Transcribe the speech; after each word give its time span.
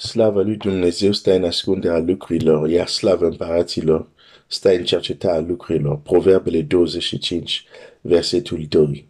Slava 0.00 0.40
lui 0.40 0.56
Dumnezeu 0.56 1.12
stă 1.12 1.32
în 1.32 1.44
ascunderea 1.44 1.98
lucrurilor, 1.98 2.68
iar 2.68 2.86
slava 2.86 3.26
împăraților 3.26 4.08
stă 4.46 4.70
în 4.70 4.84
cercetarea 4.84 5.40
lucrurilor. 5.40 5.98
Proverbele 5.98 6.62
25, 6.62 7.64
versetul 8.00 8.66
2. 8.68 9.08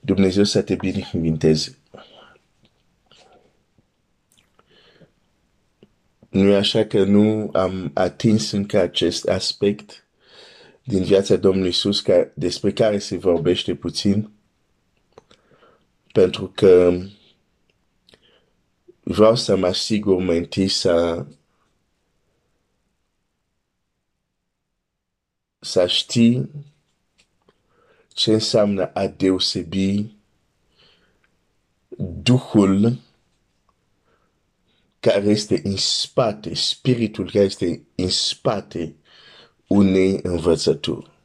Dumnezeu 0.00 0.44
să 0.44 0.62
te 0.62 0.74
binecuvinteze. 0.74 1.78
Nu 6.28 6.48
e 6.48 6.56
așa 6.56 6.84
că 6.84 7.04
nu 7.04 7.50
am 7.52 7.90
atins 7.94 8.50
încă 8.50 8.78
acest 8.78 9.28
aspect 9.28 10.06
din 10.84 11.02
viața 11.02 11.36
Domnului 11.36 11.68
Iisus 11.68 12.00
ca, 12.00 12.30
despre 12.34 12.72
care 12.72 12.98
se 12.98 13.16
vorbește 13.16 13.74
puțin, 13.74 14.30
pentru 16.16 16.46
că 16.54 16.98
vreau 19.00 19.34
să 19.34 19.56
mă 19.56 19.66
asigur 19.66 20.22
mai 20.22 20.36
întâi 20.36 20.68
să, 20.68 21.26
să 25.58 25.86
știi 25.86 26.50
ce 28.08 28.32
înseamnă 28.32 28.90
a 28.94 29.06
deosebi 29.06 30.16
Duhul 32.22 32.98
care 35.00 35.24
este 35.26 35.60
în 35.64 35.76
spate, 35.76 36.54
spiritul 36.54 37.30
care 37.30 37.44
este 37.44 37.86
în 37.94 38.08
spate 38.08 38.96
unei 39.66 40.20
învățături. 40.22 41.15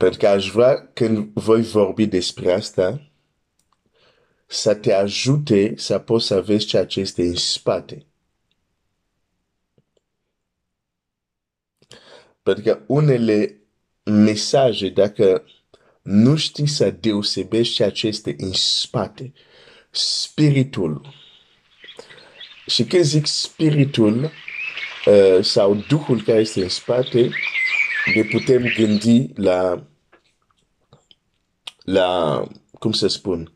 Pentru 0.00 0.18
că 0.18 0.28
aș 0.28 0.50
vrea, 0.50 0.90
când 0.92 1.30
voi 1.34 1.62
vorbi 1.62 2.06
despre 2.06 2.52
asta, 2.52 3.10
să 4.46 4.74
te 4.74 4.92
ajute 4.92 5.74
să 5.76 5.98
poți 5.98 6.26
să 6.26 6.40
vezi 6.40 6.66
ceea 6.66 6.86
ce 6.86 7.00
este 7.00 7.22
în 7.22 7.34
spate. 7.34 8.06
Pentru 12.42 12.64
că 12.64 12.80
unele 12.86 13.60
mesaje, 14.04 14.88
dacă 14.88 15.44
nu 16.02 16.36
știi 16.36 16.68
să 16.68 16.90
deosebești 16.90 17.74
ceea 17.74 17.90
ce 17.90 18.06
este 18.06 18.36
în 18.38 18.52
spate, 18.52 19.32
spiritul. 19.90 21.14
Și 22.66 22.84
când 22.84 23.04
zic 23.04 23.26
spiritul 23.26 24.30
uh, 25.06 25.44
sau 25.44 25.74
Duhul 25.74 26.22
care 26.22 26.38
este 26.38 26.62
în 26.62 26.68
spate, 26.68 27.30
ne 28.14 28.22
putem 28.22 28.72
gândi 28.76 29.30
la, 29.34 29.89
la 31.92 32.42
cum 32.78 32.92
să 32.92 33.06
spun, 33.06 33.52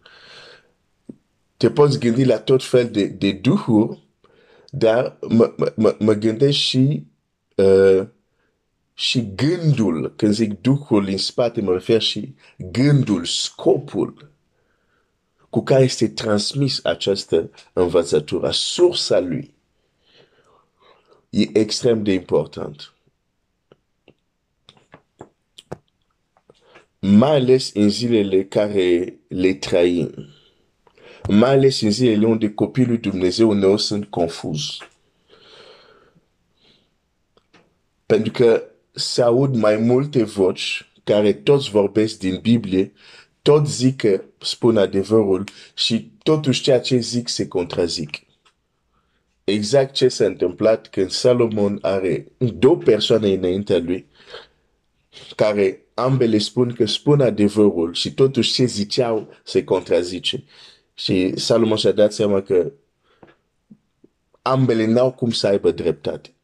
te 1.56 1.70
poți 1.70 1.98
gândi 1.98 2.24
la 2.24 2.38
tot 2.38 2.64
fel 2.64 2.90
de, 2.90 3.06
de 3.06 3.32
duhuri, 3.32 4.02
dar 4.70 5.18
mă, 5.28 5.54
mă, 5.76 5.96
mă 5.98 6.12
gândesc 6.12 6.58
și 6.58 7.06
uh, 7.54 8.06
și 8.94 9.32
gândul, 9.34 10.12
când 10.16 10.32
zic 10.32 10.60
Duhul 10.60 11.06
în 11.08 11.16
spate, 11.16 11.60
mă 11.60 11.72
refer 11.72 12.02
și 12.02 12.34
gândul, 12.56 13.24
scopul 13.24 14.32
cu 15.50 15.62
care 15.62 15.82
este 15.82 16.08
transmis 16.08 16.84
această 16.84 17.50
învățătură, 17.72 18.50
sursa 18.50 19.20
lui, 19.20 19.54
e 21.30 21.58
extrem 21.58 22.02
de 22.02 22.12
important. 22.12 22.93
Mai 27.06 27.30
ales 27.30 27.70
în 27.74 27.88
zilele 27.88 28.44
care 28.44 29.18
le 29.28 29.54
trăim, 29.54 30.14
mai 31.28 31.50
ales 31.50 31.80
în 31.80 31.90
zilele 31.90 32.26
unde 32.26 32.50
copiii 32.50 32.86
lui 32.86 32.98
Dumnezeu 32.98 33.48
uneori 33.48 33.82
sunt 33.82 34.04
confuz. 34.04 34.60
Pentru 38.06 38.32
că 38.32 38.62
se 38.92 39.22
aud 39.22 39.56
mai 39.56 39.76
multe 39.76 40.22
voci 40.22 40.92
care 41.02 41.32
toți 41.32 41.70
vorbesc 41.70 42.18
din 42.18 42.38
Biblie, 42.42 42.92
toți 43.42 43.76
zic 43.76 43.96
că 43.96 44.24
spun 44.38 44.76
adevărul 44.76 45.44
și 45.74 46.12
totuși 46.22 46.62
ceea 46.62 46.80
ce 46.80 46.96
zic 46.96 47.28
se 47.28 47.48
contrazic. 47.48 48.20
Exact 49.44 49.94
ce 49.94 50.08
s-a 50.08 50.24
întâmplat 50.24 50.88
când 50.88 51.10
Salomon 51.10 51.78
are 51.82 52.26
două 52.38 52.76
persoane 52.76 53.32
înaintea 53.32 53.78
lui 53.78 54.06
care 55.36 55.83
ambele 55.94 56.38
spun 56.38 56.72
că 56.72 56.86
spun 56.86 57.20
adevărul 57.20 57.94
și 57.94 58.14
totuși 58.14 58.52
ce 58.52 58.64
ziceau 58.64 59.28
se 59.44 59.64
contrazice. 59.64 60.44
Și 60.94 61.36
Salomon 61.36 61.76
și-a 61.76 61.92
dat 61.92 62.12
seama 62.12 62.42
că 62.42 62.72
ambele 64.42 64.86
n-au 64.86 65.12
cum 65.12 65.30
să 65.30 65.46
aibă 65.46 65.70
dreptate. 65.70 66.34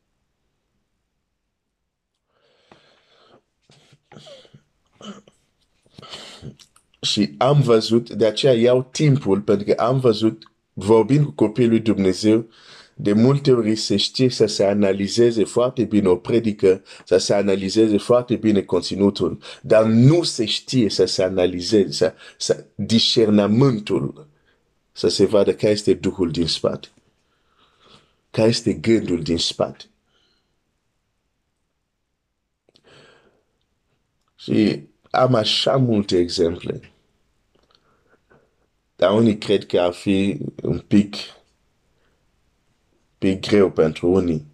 Și 7.00 7.34
am 7.38 7.60
văzut, 7.60 8.10
de 8.10 8.26
aceea 8.26 8.52
iau 8.52 8.88
timpul, 8.92 9.40
pentru 9.40 9.66
că 9.66 9.82
am 9.82 10.00
văzut, 10.00 10.52
vorbind 10.72 11.24
cu 11.24 11.32
copiii 11.32 11.68
lui 11.68 11.80
Dumnezeu, 11.80 12.48
de 13.02 13.12
multe 13.12 13.52
ori 13.52 13.76
se 13.76 13.96
știe 13.96 14.30
să 14.30 14.46
se 14.46 14.64
analizeze 14.64 15.44
foarte 15.44 15.84
bine 15.84 16.08
o 16.08 16.16
predică, 16.16 16.82
să 17.04 17.16
se 17.16 17.34
analizeze 17.34 17.96
foarte 17.96 18.36
bine 18.36 18.62
conținutul, 18.62 19.38
dar 19.62 19.84
nu 19.84 20.22
se 20.22 20.44
știe 20.44 20.90
să 20.90 21.04
se 21.04 21.22
analizeze, 21.22 21.90
să, 21.90 22.14
să 22.36 22.66
discernământul, 22.74 24.28
să 24.92 25.08
se 25.08 25.26
vadă 25.26 25.54
care 25.54 25.72
este 25.72 25.94
Duhul 25.94 26.30
din 26.30 26.46
spate, 26.46 26.88
care 28.30 28.48
este 28.48 28.72
gândul 28.72 29.22
din 29.22 29.38
spate. 29.38 29.84
Și 34.36 34.88
am 35.10 35.34
așa 35.34 35.76
multe 35.76 36.18
exemple. 36.18 36.92
Dar 38.96 39.12
unii 39.12 39.38
cred 39.38 39.66
că 39.66 39.80
ar 39.80 39.92
fi 39.92 40.38
un 40.62 40.78
pic, 40.78 41.16
pic 43.20 43.46
greu 43.48 43.70
pentru 43.70 44.08
unii. 44.10 44.46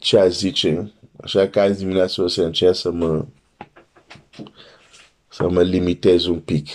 Ce 0.00 0.18
aș 0.18 0.32
zice? 0.32 0.92
Așa 1.22 1.48
că 1.48 1.60
azi 1.60 1.78
dimineața 1.78 2.22
o 2.22 2.26
să 2.26 2.42
încerc 2.42 2.74
să 2.74 2.90
mă, 2.90 3.26
să 5.28 5.48
mă 5.48 5.62
limitez 5.62 6.24
un 6.24 6.40
pic. 6.40 6.68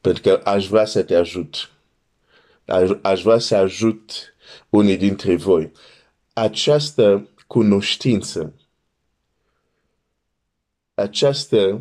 Pentru 0.00 0.22
că 0.22 0.40
aș 0.44 0.66
vrea 0.68 0.84
să 0.84 1.02
te 1.02 1.14
ajut. 1.14 1.70
Aș, 2.66 2.90
aș 3.02 3.22
vrea 3.22 3.38
să 3.38 3.54
ajut 3.54 4.34
unii 4.68 4.96
dintre 4.96 5.36
voi. 5.36 5.72
Această 6.32 7.28
cunoștință 7.46 8.52
această, 10.94 11.80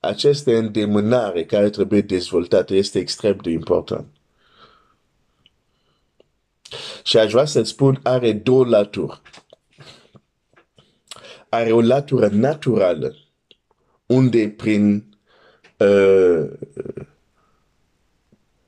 această 0.00 0.56
îndemânare 0.56 1.44
care 1.44 1.70
trebuie 1.70 2.00
dezvoltată 2.00 2.74
este 2.74 2.98
extrem 2.98 3.36
de 3.36 3.50
important. 3.50 4.13
Și 7.02 7.18
aș 7.18 7.32
vrea 7.32 7.44
să-ți 7.44 7.70
spun, 7.70 8.00
are 8.02 8.32
două 8.32 8.66
laturi. 8.66 9.20
Are 11.48 11.72
o 11.72 11.80
latură 11.80 12.28
naturală, 12.28 13.16
unde 14.06 14.48
prin 14.56 15.16
uh, 15.78 16.50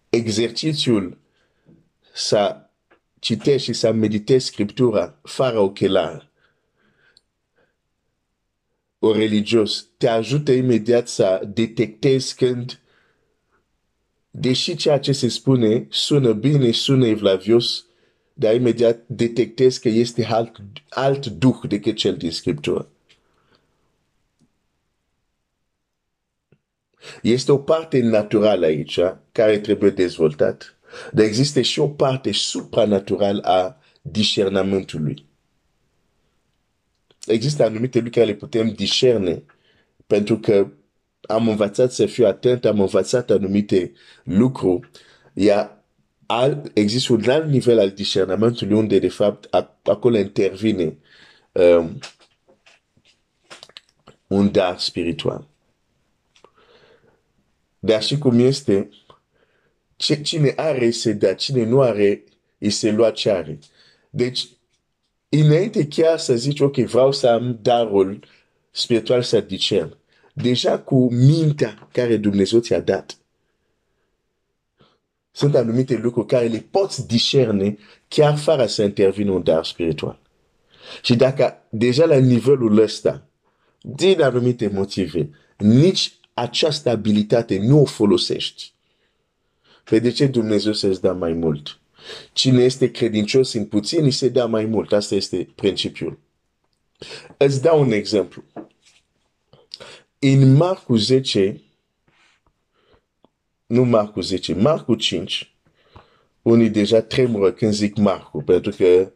exercițiul 0.08 1.18
să 2.12 2.60
citești 3.18 3.66
și 3.66 3.72
să 3.72 3.92
meditezi 3.92 4.46
Scriptura 4.46 5.18
fără 5.22 5.58
ochelari, 5.58 6.30
o 8.98 9.12
religios 9.12 9.88
te 9.96 10.08
ajută 10.08 10.52
imediat 10.52 11.08
să 11.08 11.48
detectezi 11.54 12.34
când, 12.34 12.80
deși 14.30 14.76
ceea 14.76 14.98
ce 14.98 15.12
se 15.12 15.28
spune 15.28 15.86
sună 15.90 16.32
bine, 16.32 16.70
sună 16.70 17.06
evlavios, 17.06 17.86
dar 18.38 18.54
imediat 18.54 18.98
detectezi 19.06 19.80
că 19.80 19.88
este 19.88 20.24
alt, 20.24 20.56
alt 20.88 21.26
duh 21.26 21.56
decât 21.68 21.96
cel 21.96 22.16
din 22.16 22.30
Scriptură. 22.30 22.88
Este 27.22 27.52
o 27.52 27.58
parte 27.58 28.00
naturală 28.00 28.66
aici 28.66 29.00
care 29.32 29.58
trebuie 29.58 29.90
dezvoltat, 29.90 30.78
dar 31.12 31.24
există 31.24 31.60
și 31.60 31.80
o 31.80 31.88
parte 31.88 32.32
supranaturală 32.32 33.40
a 33.42 33.80
discernamentului 34.02 35.26
există 37.26 37.64
anumite 37.64 37.98
lucruri 37.98 38.14
care 38.14 38.26
le 38.26 38.34
putem 38.34 38.68
discerne 38.68 39.42
pentru 40.06 40.38
că 40.38 40.68
am 41.20 41.48
învățat 41.48 41.92
să 41.92 42.06
fiu 42.06 42.26
atent, 42.26 42.64
am 42.64 42.80
învățat 42.80 43.30
anumite 43.30 43.92
lucruri. 44.24 44.90
Ia, 45.34 45.75
al, 46.26 46.70
există 46.74 47.12
un 47.12 47.28
alt 47.28 47.46
nivel 47.46 47.78
al 47.78 47.90
discernamentului 47.90 48.76
unde, 48.76 48.98
de 48.98 49.08
fapt, 49.08 49.54
acolo 49.82 50.18
intervine 50.18 50.98
um, 51.52 51.98
un 54.26 54.52
dar 54.52 54.78
spiritual. 54.78 55.48
Dar 57.78 58.02
și 58.02 58.18
cum 58.18 58.38
este, 58.38 58.88
cine 59.96 60.52
are 60.56 60.90
se 60.90 61.12
da, 61.12 61.34
cine 61.34 61.64
nu 61.64 61.80
are, 61.80 62.24
îi 62.58 62.70
se 62.70 62.90
lua 62.90 63.10
ce 63.10 63.30
are. 63.30 63.58
Deci, 64.10 64.48
înainte 65.28 65.86
chiar 65.86 66.18
să 66.18 66.36
zici, 66.36 66.60
ok, 66.60 66.76
vreau 66.76 67.12
să 67.12 67.28
am 67.28 67.58
darul 67.62 68.24
spiritual 68.70 69.22
să 69.22 69.40
discern. 69.40 69.96
Deja 70.32 70.78
cu 70.78 71.12
mintea 71.12 71.88
care 71.92 72.16
Dumnezeu 72.16 72.60
ți-a 72.60 72.80
dat. 72.80 73.18
Sunt 75.36 75.54
anumite 75.54 75.96
lucruri 75.96 76.26
care 76.26 76.46
le 76.46 76.66
poți 76.70 77.06
discerne 77.06 77.78
chiar 78.08 78.36
fără 78.38 78.66
să 78.66 78.82
intervină 78.82 79.30
un 79.30 79.42
dar 79.42 79.64
spiritual. 79.64 80.18
Și 81.02 81.16
dacă 81.16 81.54
deja 81.68 82.04
la 82.04 82.18
nivelul 82.18 82.78
ăsta, 82.78 83.26
din 83.80 84.22
anumite 84.22 84.68
motive, 84.68 85.30
nici 85.58 86.14
această 86.34 86.88
abilitate 86.90 87.58
nu 87.58 87.80
o 87.80 87.84
folosești, 87.84 88.72
pe 89.84 89.98
de 89.98 90.10
ce 90.10 90.26
Dumnezeu 90.26 90.72
să-ți 90.72 91.00
dea 91.00 91.12
mai 91.12 91.32
mult? 91.32 91.78
Cine 92.32 92.62
este 92.62 92.90
credincios 92.90 93.52
în 93.52 93.64
puțin, 93.64 94.04
îi 94.04 94.10
se 94.10 94.28
dea 94.28 94.46
mai 94.46 94.64
mult. 94.64 94.92
Asta 94.92 95.14
este 95.14 95.48
principiul. 95.54 96.18
Îți 97.36 97.62
dau 97.62 97.80
un 97.80 97.92
exemplu. 97.92 98.44
În 100.18 100.52
Marcu 100.52 100.96
10, 100.96 101.60
nu 103.66 103.84
Marcu 103.84 104.20
10, 104.20 104.54
Marcu 104.54 104.94
5, 104.94 105.56
unii 106.42 106.68
deja 106.70 107.00
tremură 107.00 107.52
când 107.52 107.72
zic 107.72 107.96
Marcu, 107.96 108.42
pentru 108.42 108.70
că 108.70 109.12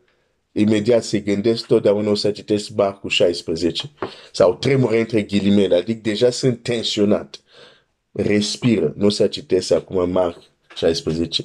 imediat 0.52 1.04
se 1.04 1.18
gândesc 1.18 1.66
totdeauna 1.66 2.10
o 2.10 2.14
să 2.14 2.30
citesc 2.30 2.68
Marcu 2.68 3.08
16 3.08 3.90
sau 4.32 4.54
tremură 4.54 4.98
între 4.98 5.22
ghilimele, 5.22 5.74
adică 5.74 6.00
deja 6.02 6.30
sunt 6.30 6.62
tensionat. 6.62 7.40
Respiră, 8.12 8.92
nu 8.96 9.06
o 9.06 9.08
să 9.08 9.26
citesc 9.26 9.70
acum 9.70 10.10
Marc 10.10 10.42
16. 10.74 11.44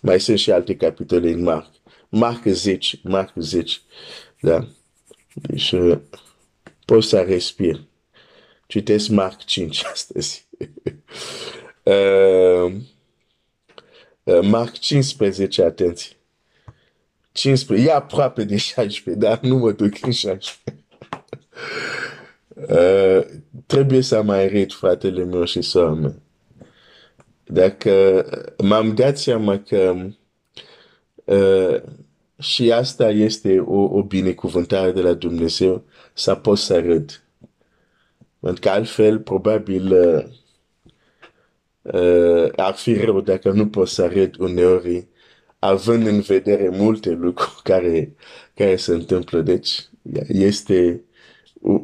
Mai 0.00 0.20
sunt 0.20 0.38
și 0.38 0.50
alte 0.50 0.76
capitole 0.76 1.30
în 1.30 1.42
Marc. 1.42 1.70
Marc 2.08 2.44
10, 2.44 2.98
Marc 3.02 3.32
10. 3.36 3.76
Da? 4.40 4.68
Deci, 5.34 5.72
uh, 5.72 5.98
poți 6.84 7.08
să 7.08 7.20
respiri. 7.20 7.86
Citesc 8.66 9.08
Marc 9.08 9.44
5 9.44 9.84
astăzi. 9.84 10.46
uh, 11.82 12.72
uh, 14.22 14.40
Marc 14.42 14.78
15, 14.78 15.62
atenție. 15.62 16.16
15, 17.32 17.88
e 17.88 17.92
aproape 17.92 18.44
de 18.44 18.56
16, 18.56 19.24
dar 19.24 19.40
nu 19.40 19.56
mă 19.56 19.72
duc 19.72 19.92
în 20.02 20.10
16. 20.10 20.52
uh, 22.54 23.40
trebuie 23.66 24.00
să 24.00 24.22
mai 24.22 24.48
rid 24.48 24.72
fratele 24.72 25.24
meu 25.24 25.44
și 25.44 25.62
sora 25.62 25.92
mea. 25.92 26.14
Dacă 27.44 28.24
m-am 28.58 28.94
dat 28.94 29.18
seama 29.18 29.58
că 29.58 29.96
uh, 31.24 31.82
și 32.38 32.72
asta 32.72 33.10
este 33.10 33.58
o, 33.58 33.80
o 33.80 34.02
binecuvântare 34.02 34.92
de 34.92 35.00
la 35.00 35.12
Dumnezeu, 35.12 35.84
să 36.12 36.34
pot 36.34 36.58
să 36.58 36.80
râd. 36.80 37.22
Pentru 38.40 38.60
că 38.60 38.68
altfel, 38.68 39.18
probabil, 39.18 39.92
uh, 39.92 40.24
uh, 40.24 40.32
ar 42.56 42.74
fi 42.74 42.94
rău 42.94 43.20
dacă 43.20 43.50
nu 43.50 43.68
pot 43.68 43.88
să 43.88 44.06
râd 44.06 44.38
uneori, 44.38 45.06
având 45.58 46.06
în 46.06 46.20
vedere 46.20 46.68
multe 46.68 47.10
lucruri 47.10 47.60
care, 47.70 48.14
care 48.54 48.76
se 48.76 48.92
întâmplă. 48.92 49.40
Deci, 49.40 49.88
este 50.28 51.04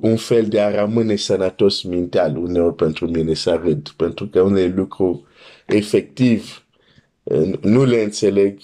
un 0.00 0.16
fel 0.16 0.46
de 0.46 0.60
a 0.60 0.80
rămâne 0.80 1.16
sănătos 1.16 1.82
mental 1.82 2.36
uneori 2.36 2.74
pentru 2.74 3.08
mine 3.08 3.34
să 3.34 3.60
râd, 3.64 3.88
pentru 3.96 4.28
că 4.28 4.40
unele 4.40 4.72
lucruri 4.76 5.22
efectiv 5.66 6.66
nu 7.60 7.84
le 7.84 8.02
înțeleg, 8.02 8.58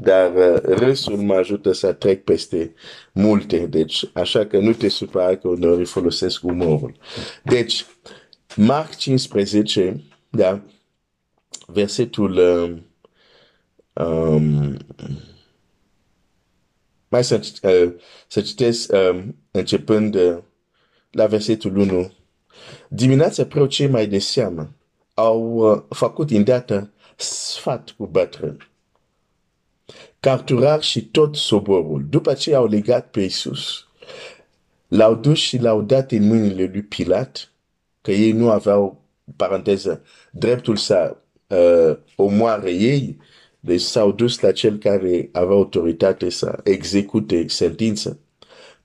dar 0.00 0.32
restul 0.64 1.16
mă 1.16 1.34
ajută 1.34 1.72
să 1.72 1.92
trec 1.92 2.24
peste 2.24 2.74
multe, 3.12 3.66
deci 3.66 4.04
așa 4.12 4.46
că 4.46 4.58
nu 4.58 4.72
te 4.72 4.88
supăra 4.88 5.36
că 5.36 5.48
uneori 5.48 5.84
folosesc 5.84 6.44
umorul. 6.44 6.94
Deci, 7.44 7.86
Marc 8.60 8.96
15, 8.96 10.02
da, 10.30 10.60
versetul 11.66 12.38
um, 13.92 14.76
mai 17.08 17.24
să, 17.24 17.58
uh, 17.62 17.92
să 18.28 18.40
citesc 18.40 18.92
um, 18.92 19.36
începând 19.50 20.14
uh, 20.14 20.38
la 21.10 21.26
versetul 21.26 21.76
1. 21.76 22.12
Dimineața 22.88 23.44
preocei 23.44 23.86
mai 23.86 24.06
de 24.06 24.18
seamă 24.18 24.70
au 25.14 25.42
uh, 25.42 25.82
făcut 25.88 26.30
îndată 26.30 26.92
sfat 27.16 27.94
cu 27.96 28.06
bătrân. 28.06 28.68
Carturar 30.20 30.82
și 30.82 31.04
tot 31.04 31.36
soborul. 31.36 32.06
După 32.08 32.34
ce 32.34 32.54
au 32.54 32.66
legat 32.66 33.10
pe 33.10 33.20
Isus, 33.20 33.86
l-au 34.88 35.14
dus 35.14 35.38
și 35.38 35.58
l-au 35.58 35.82
dat 35.82 36.12
în 36.12 36.26
mâinile 36.26 36.70
lui 36.72 36.82
Pilat, 36.82 37.52
că 38.08 38.14
ei 38.14 38.32
nu 38.32 38.50
aveau, 38.50 39.04
paranteză, 39.36 40.02
dreptul 40.32 40.76
să 40.76 41.16
uh, 41.46 41.96
omoare 42.16 42.70
ei, 42.70 43.16
deci 43.60 43.80
s-au 43.80 44.12
dus 44.12 44.40
la 44.40 44.52
cel 44.52 44.78
care 44.78 45.28
avea 45.32 45.54
autoritate 45.54 46.28
să 46.28 46.60
execute 46.64 47.48
sentință. 47.48 48.18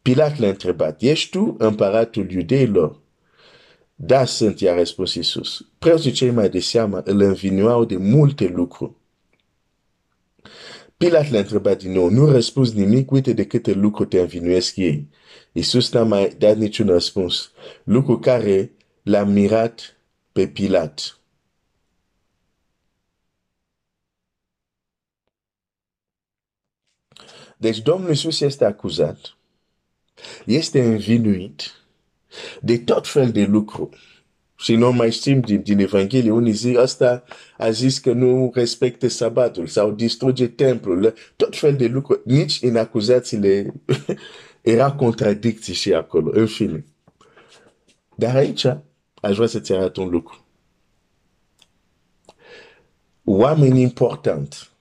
Pilat 0.02 0.40
l-a 0.40 0.48
întrebat, 0.48 1.02
ești 1.02 1.30
tu 1.30 1.56
împăratul 1.58 2.32
iudeilor? 2.32 3.00
Da, 3.96 4.26
sunt, 4.26 4.60
i-a 4.60 4.76
răspuns 4.76 5.14
Iisus. 5.14 5.66
Preoții 5.80 6.12
cei 6.12 6.32
mai 6.32 6.50
de 6.50 6.60
seamă 6.60 7.02
îl 7.06 7.22
învinuau 7.22 7.86
de 7.86 7.98
multe 7.98 8.52
lucruri. 8.56 8.92
Pilat 10.98 11.32
l-a 11.32 11.40
întrebat 11.40 11.78
din 11.78 11.92
nou, 11.92 12.10
nu 12.10 12.26
răspuns 12.26 12.74
nimic, 12.74 13.12
uite 13.12 13.34
de 13.34 13.46
câte 13.46 13.74
lucruri 13.74 14.10
te 14.10 14.20
învinuiesc 14.20 14.76
ei. 14.76 15.10
Iisus 15.52 15.92
n-a 15.92 16.04
mai 16.04 16.36
dat 16.38 16.58
niciun 16.58 16.88
răspuns, 16.88 17.52
lucru 17.84 18.20
care 18.20 18.72
l-a 19.04 19.24
mirat 19.24 19.98
pe 20.32 20.48
Pilat. 20.48 21.18
Deci 27.58 27.82
Domnul 27.82 28.10
Iisus 28.10 28.40
este 28.40 28.66
acuzat, 28.66 29.38
este 30.46 30.84
învinuit, 30.84 31.72
de 32.62 32.78
tot 32.78 33.08
fel 33.08 33.32
de 33.32 33.44
lucruri. 33.44 33.98
Și 34.56 34.76
nu 34.76 34.92
mai 34.92 35.12
știm 35.12 35.40
din, 35.40 35.62
din 35.62 35.80
Evanghelie, 35.80 36.32
unii 36.32 36.52
zic 36.52 36.78
asta 36.78 37.24
a 37.58 37.70
zis 37.70 38.00
că 38.00 38.12
nu 38.12 38.52
respecte 38.54 39.08
sabatul 39.08 39.68
sau 39.68 39.92
distruge 39.92 40.48
templul, 40.48 41.14
tot 41.36 41.58
fel 41.58 41.76
de 41.76 41.86
lucruri. 41.86 42.22
Nici 42.26 42.62
în 42.62 42.76
acuzațiile 42.76 43.74
era 44.62 44.92
contradicții 44.92 45.74
și 45.74 45.94
acolo, 45.94 46.32
în 46.34 46.48
fine. 46.48 46.86
Dar 48.16 48.36
aici 48.36 48.66
aș 49.24 49.36
vrea 49.36 49.48
să-ți 49.48 49.74
arăt 49.74 49.96
un 49.96 50.10
lucru. 50.10 50.46
Oameni 53.24 53.82
important, 53.82 54.72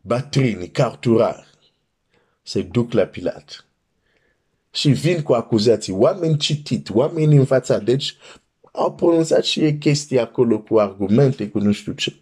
batrini, 0.00 0.68
carturari, 0.70 1.46
se 2.42 2.62
duc 2.62 2.92
la 2.92 3.04
Pilat 3.04 3.66
și 4.70 4.90
vin 4.90 5.22
cu 5.22 5.32
acuzații. 5.32 5.92
Oameni 5.92 6.38
citit, 6.38 6.90
oameni 6.90 7.36
învățați. 7.36 7.84
Deci 7.84 8.16
au 8.72 8.94
pronunțat 8.94 9.44
și 9.44 9.60
ei 9.60 9.78
chestii 9.78 10.18
acolo 10.18 10.58
cu 10.58 10.78
argumente, 10.78 11.50
cu 11.50 11.58
nu 11.58 11.72
știu 11.72 11.92
ce. 11.92 12.16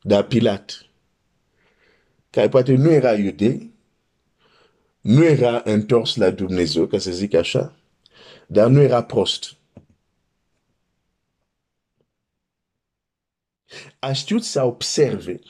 Dar 0.00 0.22
Pilat, 0.22 0.86
care 2.30 2.48
poate 2.48 2.74
nu 2.74 2.90
era 2.90 3.14
iudei, 3.14 3.78
nu 5.00 5.24
era 5.24 5.62
întors 5.64 6.16
la 6.16 6.30
Dumnezeu, 6.30 6.86
ca 6.86 6.98
să 6.98 7.10
zic 7.10 7.34
așa, 7.34 7.76
dar 8.46 8.68
nu 8.68 8.80
era 8.80 9.02
prost. 9.02 9.56
A 13.98 14.12
știut 14.12 14.44
să 14.44 14.62
observe. 14.62 15.40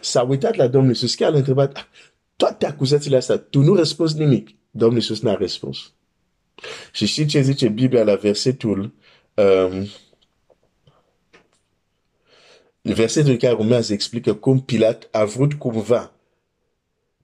S-a 0.00 0.22
uitat 0.22 0.54
la 0.54 0.66
Domnul 0.66 0.90
Iisus, 0.90 1.14
chiar 1.14 1.30
l-a 1.30 1.36
întrebat, 1.36 1.88
toate 2.36 2.66
acuzațiile 2.66 3.16
astea, 3.16 3.38
tu 3.38 3.60
nu 3.60 3.74
răspunzi 3.74 4.18
nimic. 4.18 4.50
Domnul 4.70 4.98
Iisus 4.98 5.20
n-a 5.20 5.34
răspuns. 5.34 5.92
Și 6.92 7.06
știi 7.06 7.26
ce 7.26 7.40
zice 7.40 7.68
Biblia 7.68 8.04
la 8.04 8.14
versetul 8.14 8.94
um, 9.34 9.86
versetul 12.82 13.36
care 13.36 13.52
urmează 13.52 13.92
explică 13.92 14.34
cum 14.34 14.60
Pilat 14.60 15.08
a 15.10 15.24
vrut 15.24 15.54
cumva 15.54 16.12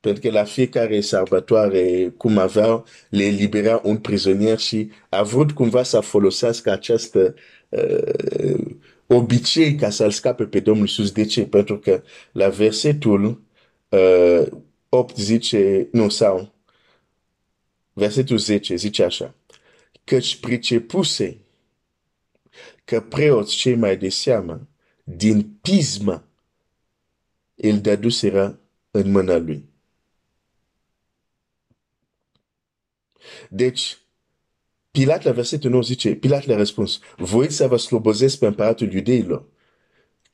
pentru 0.00 0.23
că 0.23 0.31
la 0.31 0.45
fiecare 0.45 1.00
sărbătoare, 1.00 2.14
cum 2.17 2.38
avea, 2.38 2.85
le 3.11 3.25
elibera 3.25 3.81
un 3.85 3.97
prizonier 3.97 4.59
și 4.59 4.90
a 5.09 5.23
vrut 5.23 5.52
cumva 5.52 5.83
să 5.83 6.00
folosească 6.00 6.71
această 6.71 7.35
uh, 7.69 8.64
obicei 9.07 9.75
ca 9.75 9.90
să-l 9.90 10.11
scape 10.11 10.45
pe 10.45 10.61
Domnul 10.61 10.87
Iisus. 10.87 11.11
De 11.11 11.25
ce? 11.25 11.47
Pentru 11.47 11.78
că 11.78 12.02
la 12.33 12.49
versetul 12.49 13.43
uh, 13.88 14.47
8 14.88 15.17
zice, 15.17 15.88
nu, 15.93 16.09
sau 16.09 16.55
versetul 17.93 18.38
10 18.38 18.75
zice 18.75 19.05
așa, 19.05 19.35
căci 20.05 20.40
pricepuse 20.40 21.38
că 22.85 23.00
preoți 23.00 23.57
cei 23.57 23.75
mai 23.75 23.97
de 23.97 24.09
seamă, 24.09 24.69
din 25.05 25.59
pismă, 25.61 26.28
îl 27.55 27.78
dăduseră 27.78 28.61
în 28.90 29.11
mâna 29.11 29.37
lui. 29.37 29.69
Deci, 33.51 33.99
Pilat 34.91 35.23
la 35.23 35.33
versetul 35.33 35.71
9 35.71 35.83
zice, 35.83 36.15
Pilat 36.15 36.47
le-a 36.47 36.57
răspuns, 36.57 36.99
voi 37.17 37.51
să 37.51 37.67
vă 37.67 37.77
slobozesc 37.77 38.39
pe 38.39 38.47
împăratul 38.47 38.93
iudeilor, 38.93 39.45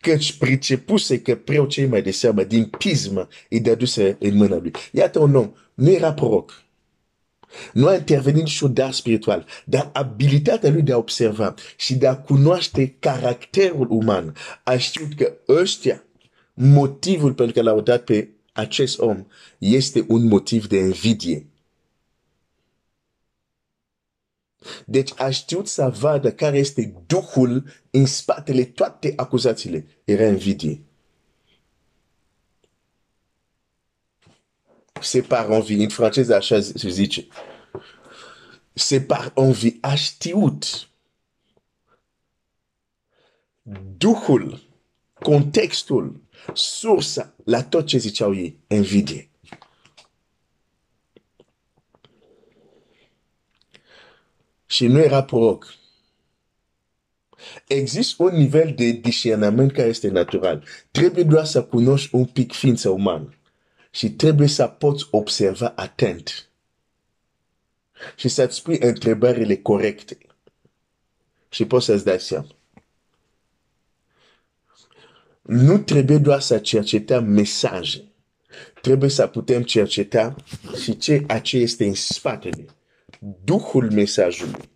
căci 0.00 0.32
pricepuse 0.38 1.20
că 1.20 1.34
preoți 1.34 1.74
cei 1.74 1.86
mai 1.86 2.02
de 2.02 2.10
seamă, 2.10 2.42
din 2.42 2.64
pismă, 2.64 3.28
îi 3.48 3.60
dăduse 3.60 4.16
în 4.20 4.36
mâna 4.36 4.56
lui. 4.56 4.70
Iată 4.92 5.18
un 5.18 5.34
om, 5.34 5.52
nu 5.74 5.90
era 5.90 6.12
proroc, 6.12 6.64
nu 7.72 7.86
a 7.86 7.94
intervenit 7.94 8.42
niciun 8.42 8.72
dar 8.72 8.92
spiritual, 8.92 9.46
dar 9.64 9.90
abilitatea 9.92 10.70
lui 10.70 10.82
de 10.82 10.92
a 10.92 10.96
observa 10.96 11.54
și 11.76 11.94
de 11.94 12.06
a 12.06 12.16
cunoaște 12.16 12.96
caracterul 12.98 13.86
uman 13.90 14.36
a 14.64 14.76
știut 14.76 15.14
că 15.14 15.32
ăștia, 15.48 16.04
motivul 16.54 17.34
pentru 17.34 17.54
care 17.54 17.66
l-au 17.66 17.80
dat 17.80 18.04
pe 18.04 18.28
acest 18.52 18.98
om, 18.98 19.26
este 19.58 20.04
un 20.08 20.26
motiv 20.26 20.66
de 20.66 20.76
invidie. 20.76 21.46
Deci 24.86 25.10
a 25.16 25.30
știut 25.30 25.68
să 25.68 25.94
vadă 25.98 26.32
care 26.32 26.58
este 26.58 26.94
duhul 27.06 27.64
în 27.90 28.06
spatele 28.06 28.64
toate 28.64 29.12
acuzațiile. 29.16 29.86
Era 30.04 30.26
invidie. 30.26 30.84
c'est 35.04 35.22
par 35.22 35.50
envie. 35.50 35.82
În 35.82 35.88
franceză 35.88 36.34
așa 36.34 36.60
se 36.60 36.88
zice. 36.88 37.26
C'est 38.74 39.06
par 39.06 39.32
envie. 39.36 39.78
A 39.80 39.94
știut 39.94 40.88
duhul, 43.96 44.60
contextul, 45.14 46.20
sursa 46.54 47.34
la 47.44 47.62
tot 47.62 47.86
ce 47.86 47.98
ziceau 47.98 48.34
ei, 48.34 48.58
invidie. 48.66 49.28
Și 54.74 54.86
nu 54.86 54.98
era 54.98 55.24
proroc. 55.24 55.74
Există 57.66 58.22
un 58.22 58.36
nivel 58.36 58.74
de 58.76 58.90
discernament 58.90 59.72
care 59.72 59.88
este 59.88 60.08
natural. 60.08 60.64
Trebuie 60.90 61.24
doar 61.24 61.44
să 61.44 61.64
cunoști 61.64 62.14
un 62.14 62.24
pic 62.24 62.52
ființa 62.52 62.90
umană 62.90 63.34
și 63.90 64.10
trebuie 64.10 64.48
să 64.48 64.66
poți 64.66 65.06
observa 65.10 65.72
atent 65.76 66.50
și 68.16 68.28
să-ți 68.28 68.56
spui 68.56 68.78
întrebările 68.80 69.56
corecte 69.56 70.18
și 71.48 71.64
poți 71.64 71.84
să-ți 71.84 72.04
dai 72.04 72.20
seama. 72.20 72.56
Nu 75.42 75.78
trebuie 75.78 76.18
doar 76.18 76.40
să 76.40 76.58
cercetăm 76.58 77.24
mesaje, 77.24 78.04
trebuie 78.80 79.10
să 79.10 79.26
putem 79.26 79.62
cerceta 79.62 80.36
și 80.82 80.96
ce 80.96 81.26
ce 81.42 81.56
este 81.56 81.86
în 81.86 81.94
spatele, 81.94 82.66
duhul 83.44 83.90
mesajului, 83.90 84.70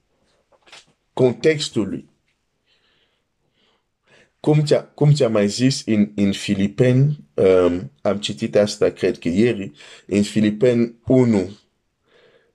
contextul 1.12 2.05
cum 4.40 4.62
ți-a, 4.64 4.85
cum 4.85 5.12
ți-a 5.12 5.28
mai 5.28 5.49
zis 5.49 5.83
în, 5.87 6.12
în 6.14 6.33
Filipeni, 6.33 7.25
um, 7.35 7.93
am 8.02 8.19
citit 8.19 8.57
asta, 8.57 8.90
cred 8.90 9.19
că 9.19 9.28
ieri, 9.28 9.73
în 10.07 10.23
Filipeni 10.23 10.95
1 11.07 11.59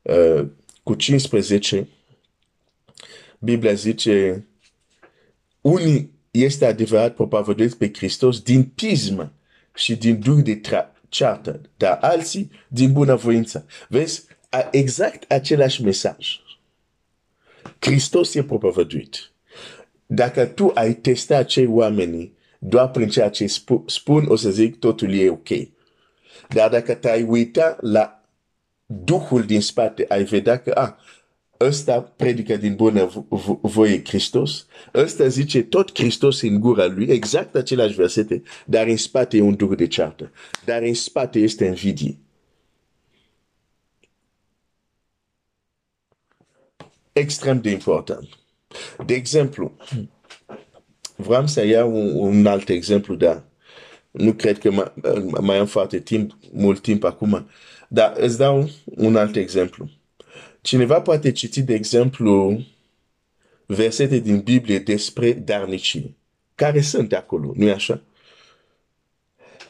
uh, 0.02 0.48
cu 0.84 0.94
15, 0.94 1.88
Biblia 3.40 3.74
zice, 3.74 4.48
unii 5.62 6.12
este 6.32 6.66
adevărat 6.66 7.16
propovăduiesc 7.16 7.78
pe 7.78 7.92
Hristos 7.94 8.40
din 8.40 8.64
pismă 8.64 9.34
și 9.76 9.96
din 9.96 10.20
duh 10.20 10.44
de 10.44 10.62
ceartă, 11.10 11.62
dar 11.78 11.98
alții 12.02 12.52
din 12.68 12.92
bunăvoință. 12.92 13.66
Vezi, 13.90 14.26
exact 14.72 15.32
același 15.32 15.84
mesaj. 15.84 16.40
Hristos 17.80 18.34
e 18.34 18.44
propovăduit. 18.44 19.32
Dacă 20.06 20.46
tu 20.46 20.72
ai 20.74 20.94
testat 20.94 21.40
acei 21.40 21.66
oameni 21.66 22.34
doar 22.60 22.90
prin 22.90 23.10
ceea 23.10 23.30
ce 23.30 23.46
spun, 23.86 24.26
o 24.28 24.36
să 24.36 24.50
zic 24.50 24.80
totul 24.80 25.14
e 25.14 25.30
ok. 25.30 25.48
Dar 26.50 26.70
dacă 26.70 26.94
te-ai 26.94 27.24
uitat 27.24 27.82
la 27.82 28.24
Duhul 28.86 29.44
din 29.44 29.62
spate, 29.62 30.06
ai 30.08 30.24
vedea 30.24 30.60
că, 30.60 30.72
ah, 30.72 30.92
ăsta 31.60 32.02
predică 32.02 32.56
din 32.56 32.76
bună 32.76 33.28
voie 33.62 34.02
Hristos, 34.04 34.66
ăsta 34.94 35.28
zice 35.28 35.64
tot 35.64 36.00
Hristos 36.00 36.42
în 36.42 36.60
gura 36.60 36.86
lui, 36.86 37.06
exact 37.06 37.56
același 37.56 37.96
versete, 37.96 38.42
dar 38.66 38.88
în 38.88 38.98
spate 38.98 39.38
e 39.38 39.42
un 39.42 39.56
duh 39.56 39.78
de 39.78 39.88
ceartă, 39.88 40.32
dar 40.66 40.82
în 40.82 40.94
spate 40.94 41.40
este 41.40 41.66
invidie. 41.66 42.18
Extrem 47.14 47.62
de 47.62 47.70
important. 47.70 48.28
De 49.06 49.14
exemplu, 49.14 49.78
vreau 51.16 51.48
să 51.48 51.66
iau 51.66 51.96
un, 51.96 52.38
un 52.38 52.46
alt 52.46 52.70
exemplu, 52.70 53.16
dar 53.16 53.44
nu 54.12 54.34
cred 54.34 54.60
că 54.60 54.72
mai, 54.72 54.92
mai 55.42 55.58
am 55.58 55.66
foarte 55.66 56.00
timp, 56.00 56.38
mult 56.52 56.82
timp 56.82 57.04
acum, 57.04 57.50
dar 57.88 58.14
îți 58.18 58.38
dau 58.38 58.70
un 58.86 59.16
alt 59.16 59.36
exemplu. 59.36 59.90
Cineva 60.62 61.02
poate 61.02 61.32
citi, 61.32 61.62
de 61.62 61.74
exemplu, 61.74 62.64
versete 63.66 64.18
din 64.18 64.40
Biblie 64.40 64.80
despre 64.80 65.34
darnicii, 65.34 66.18
care 66.56 66.82
sunt 66.82 67.14
acolo, 67.14 67.52
nu-i 67.56 67.72
așa? 67.72 68.02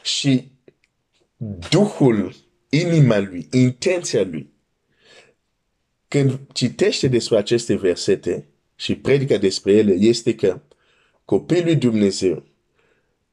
Și 0.02 0.52
Duhul, 1.70 2.34
inima 2.68 3.18
lui, 3.18 3.48
intenția 3.50 4.22
lui, 4.22 4.52
când 6.14 6.40
citește 6.52 7.08
despre 7.08 7.36
aceste 7.36 7.74
versete, 7.74 8.48
și 8.76 8.94
predică 8.94 9.36
despre 9.38 9.72
ele 9.72 9.92
este 9.92 10.34
că 10.34 10.60
copilul 11.24 11.64
lui 11.64 11.76
Dumnezeu 11.76 12.44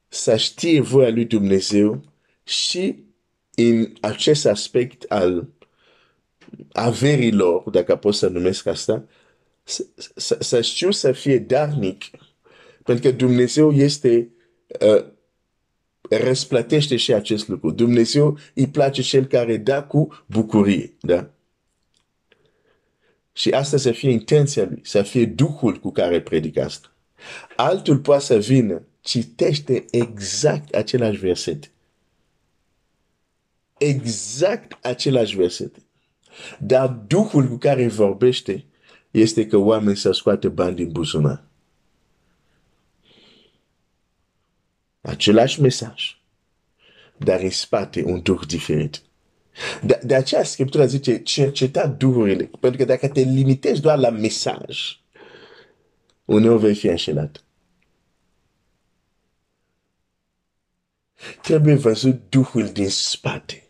să 0.08 0.36
știe 0.36 0.80
voia 0.80 1.10
lui 1.10 1.24
Dumnezeu 1.24 2.04
și 2.44 3.04
în 3.54 3.92
acest 4.00 4.46
aspect 4.46 5.02
al 5.08 5.48
averilor, 6.72 7.70
dacă 7.70 7.96
pot 7.96 8.14
să 8.14 8.28
numesc 8.28 8.66
asta, 8.66 9.08
să 10.38 10.60
știu 10.60 10.90
să 10.90 11.12
fie 11.12 11.38
darnic, 11.38 12.04
pentru 12.84 13.10
că 13.10 13.16
Dumnezeu 13.16 13.72
este 13.72 14.30
uh, 14.80 15.04
răsplătește 16.10 16.96
și 16.96 17.12
acest 17.12 17.48
lucru. 17.48 17.70
Dumnezeu 17.70 18.38
îi 18.54 18.68
place 18.68 19.02
cel 19.02 19.24
care 19.24 19.56
da 19.56 19.82
cu 19.82 20.24
bucurie. 20.26 20.96
Da? 21.00 21.31
Și 23.32 23.50
asta 23.50 23.76
să 23.76 23.92
fie 23.92 24.10
intenția 24.10 24.64
lui, 24.64 24.80
să 24.82 25.02
fie 25.02 25.26
Duhul 25.26 25.78
cu 25.78 25.92
care 25.92 26.20
predică 26.20 26.64
asta. 26.64 26.92
Altul 27.56 27.98
poate 27.98 28.24
să 28.24 28.36
vină, 28.36 28.82
citește 29.00 29.84
exact 29.90 30.74
același 30.74 31.18
verset. 31.18 31.70
Exact 33.78 34.84
același 34.84 35.36
verset. 35.36 35.76
Dar 36.58 36.88
Duhul 36.88 37.48
cu 37.48 37.56
care 37.56 37.88
vorbește 37.88 38.64
este 39.10 39.46
că 39.46 39.56
oamenii 39.56 39.96
să 39.96 40.12
scoate 40.12 40.48
bani 40.48 40.76
din 40.76 40.92
buzunar. 40.92 41.44
Același 45.00 45.60
mesaj, 45.60 46.16
dar 47.16 47.40
în 47.40 47.50
spate 47.50 48.02
un 48.04 48.22
duh 48.22 48.40
diferit. 48.46 49.02
De, 49.82 50.00
de 50.04 50.14
aceea 50.14 50.42
Scriptura 50.44 50.86
zice 50.86 51.22
cerceta 51.22 51.86
duhurile. 51.86 52.50
Pentru 52.60 52.78
că 52.78 52.84
dacă 52.84 53.08
te 53.08 53.20
limitezi 53.20 53.80
doar 53.80 53.98
la 53.98 54.10
mesaj, 54.10 55.00
uneori 56.24 56.60
vei 56.60 56.74
fi 56.74 56.86
înșelat. 56.86 57.44
Trebuie 61.42 61.74
văzut 61.74 62.20
duhul 62.28 62.68
din 62.68 62.88
spate. 62.88 63.66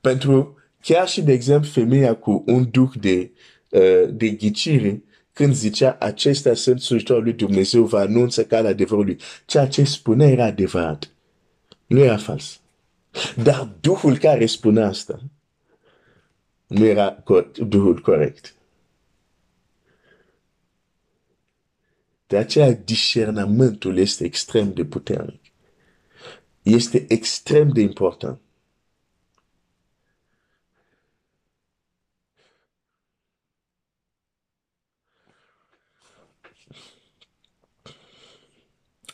Pentru 0.00 0.56
chiar 0.80 1.08
și, 1.08 1.22
de 1.22 1.32
exemplu, 1.32 1.70
femeia 1.70 2.16
cu 2.16 2.44
un 2.46 2.70
duh 2.70 2.90
de, 3.00 3.32
uh, 3.70 4.08
de 4.10 4.28
ghicire, 4.28 5.02
când 5.32 5.54
zicea 5.54 5.96
acestea 6.00 6.54
sunt 6.54 6.80
slujitorul 6.80 7.22
lui 7.22 7.32
Dumnezeu, 7.32 7.84
vă 7.84 7.98
anunță 7.98 8.44
calea 8.44 8.70
adevărului. 8.70 9.18
Ceea 9.46 9.68
ce 9.68 9.84
spunea 9.84 10.28
era 10.28 10.44
adevărat. 10.44 11.12
Nu 11.88 11.98
era 11.98 12.16
fals. 12.16 12.60
Dar 13.36 13.76
Duhul 13.80 14.18
care 14.18 14.46
spune 14.46 14.82
asta 14.84 15.20
nu 16.68 16.84
era 16.84 17.22
Duhul 17.56 18.00
corect. 18.00 18.54
De 22.26 22.36
aceea 22.36 22.72
discernamentul 22.72 23.96
este 23.96 24.24
extrem 24.24 24.72
de 24.72 24.84
puternic. 24.84 25.40
este 26.62 27.04
extrem 27.08 27.68
de 27.68 27.80
important. 27.80 28.40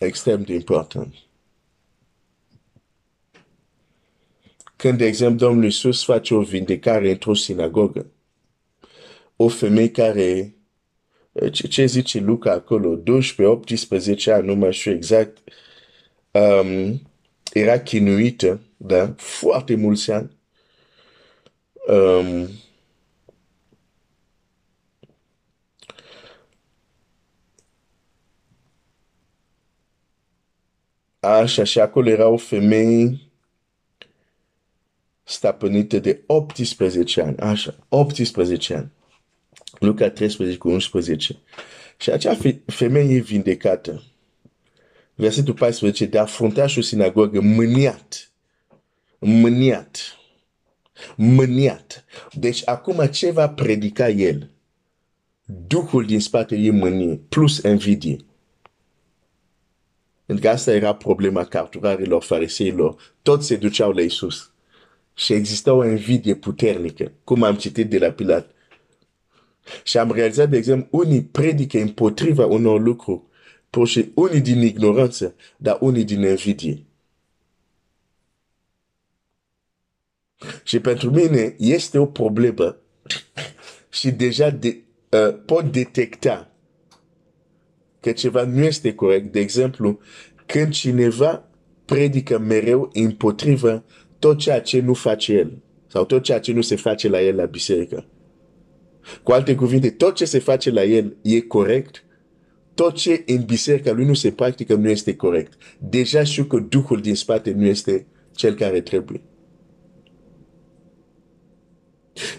Extrem 0.00 0.43
de 0.43 0.54
important. 0.54 1.24
Când, 4.85 4.99
de 4.99 5.07
exemplu, 5.07 5.47
Domnul 5.47 5.64
Iisus 5.64 6.05
face 6.05 6.35
o 6.35 6.43
vindecare 6.43 7.11
într-o 7.11 7.35
sinagogă, 7.35 8.07
o 9.37 9.49
femeie 9.49 9.91
care, 9.91 10.55
ce, 11.53 11.67
ce 11.67 11.87
zice 11.87 12.21
Luca 12.21 12.53
acolo, 12.53 12.99
12-18 12.99 13.03
ani, 14.26 14.47
nu 14.47 14.55
mai 14.55 14.73
știu 14.73 14.93
exact, 14.93 15.38
um, 16.31 17.00
era 17.53 17.79
chinuită, 17.79 18.61
da, 18.76 19.14
foarte 19.17 19.75
mulți 19.75 20.11
ani. 20.11 20.31
Um, 21.87 22.49
Așa, 31.21 31.64
și 31.64 31.81
acolo 31.81 32.09
era 32.09 32.29
o 32.29 32.37
femeie 32.37 33.24
stăpânită 35.25 35.99
de 35.99 36.23
18 36.26 37.23
ani. 37.23 37.37
Așa, 37.37 37.75
18 37.88 38.75
ani. 38.75 38.90
Luca 39.78 40.11
13 40.11 40.57
cu 40.57 40.69
11. 40.69 41.38
Și 41.97 42.11
acea 42.11 42.37
femeie 42.66 43.14
e 43.14 43.21
vindecată. 43.21 44.02
Versetul 45.14 45.54
14, 45.54 46.04
de 46.04 46.19
a 46.19 46.26
și 46.66 46.78
o 46.78 46.83
sinagogă 46.83 47.40
mâniat. 47.40 48.33
Mâniat. 49.19 50.19
Mâniat. 51.16 52.04
Deci 52.33 52.62
acum 52.64 53.07
ce 53.07 53.31
va 53.31 53.49
predica 53.49 54.09
el? 54.09 54.50
Duhul 55.66 56.04
din 56.04 56.21
spate 56.21 56.57
e 56.57 56.71
mânie, 56.71 57.21
plus 57.28 57.62
invidie. 57.62 58.16
Pentru 60.26 60.45
că 60.45 60.50
asta 60.50 60.73
era 60.73 60.95
problema 60.95 61.45
carturarilor, 61.45 62.23
fariseilor. 62.23 63.14
Toți 63.23 63.47
se 63.47 63.57
duceau 63.57 63.93
la 63.93 64.02
Isus. 64.02 64.53
Și 65.14 65.33
exista 65.33 65.73
o 65.73 65.87
invidie 65.87 66.35
puternică, 66.35 67.12
cum 67.25 67.42
am 67.42 67.56
citit 67.56 67.90
de 67.90 67.99
la 67.99 68.11
Pilat. 68.11 68.50
Și 69.83 69.99
am 69.99 70.12
realizat, 70.12 70.50
de 70.50 70.56
exemplu, 70.56 70.99
unii 70.99 71.23
predică 71.23 71.78
împotriva 71.78 72.47
unor 72.47 72.80
lucruri, 72.80 73.23
și 73.85 74.11
unii 74.14 74.40
din 74.40 74.62
ignoranță, 74.62 75.35
dar 75.56 75.78
unii 75.80 76.04
din 76.04 76.23
invidie. 76.23 76.85
Și 80.62 80.80
pentru 80.80 81.11
mine 81.11 81.54
este 81.59 81.99
o 81.99 82.06
problemă 82.06 82.76
și 83.99 84.11
deja 84.11 84.50
de, 84.50 84.83
uh, 85.11 85.38
pot 85.47 85.73
detecta 85.73 86.50
că 88.00 88.12
ceva 88.12 88.44
nu 88.44 88.64
este 88.64 88.94
corect. 88.94 89.33
De 89.33 89.40
exemplu, 89.40 89.99
când 90.47 90.73
cineva 90.73 91.49
predică 91.85 92.38
mereu 92.38 92.90
împotriva 92.92 93.85
tot 94.25 94.38
ceea 94.38 94.61
ce 94.61 94.81
nu 94.81 94.95
face 94.95 95.33
el 95.33 95.62
sau 95.87 96.04
tot 96.04 96.23
ceea 96.23 96.40
ce 96.40 96.52
nu 96.52 96.61
se 96.61 96.76
face 96.76 97.09
la 97.09 97.23
el 97.23 97.37
la 97.37 97.45
biserică. 97.45 98.07
Cu 99.23 99.33
alte 99.33 99.54
cuvinte, 99.54 99.90
tot 99.90 100.14
ce 100.14 100.25
se 100.25 100.38
face 100.38 100.71
la 100.71 100.85
el 100.85 101.16
e 101.23 101.40
corect, 101.40 102.04
tot 102.75 102.95
ce 102.95 103.23
în 103.26 103.43
biserica 103.45 103.93
lui 103.93 104.04
nu 104.04 104.14
se 104.14 104.31
practică 104.31 104.75
nu 104.75 104.88
este 104.88 105.16
corect. 105.16 105.52
Deja 105.78 106.23
știu 106.23 106.45
că 106.45 106.59
Duhul 106.59 107.00
din 107.00 107.14
spate 107.14 107.52
nu 107.52 107.64
este 107.64 108.07
cel 108.35 108.54
care 108.54 108.81
trebuie. 108.81 109.21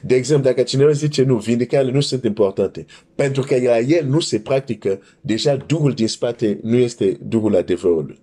De 0.02 0.15
exemplu, 0.15 0.50
dacă 0.50 0.63
cineva 0.63 0.91
zice 0.91 1.24
nu, 1.24 1.38
vindecările 1.38 1.91
nu 1.91 2.00
sunt 2.00 2.24
importante, 2.24 2.86
pentru 3.15 3.41
că 3.41 3.56
la 3.62 3.80
el 3.80 4.06
nu 4.08 4.19
se 4.19 4.39
practică, 4.39 5.02
deja 5.21 5.56
Duhul 5.56 5.91
din 5.91 6.08
spate 6.08 6.60
nu 6.62 6.76
este 6.76 7.17
Duhul 7.21 7.56
adevărului. 7.56 8.19